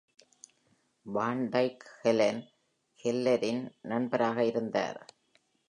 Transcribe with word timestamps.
வான் 1.05 1.49
Dyke 1.49 1.85
Helen 2.01 2.41
கெல்லெரின் 2.99 3.63
நண்பராக 3.81 4.43
இருந்தார். 4.43 4.99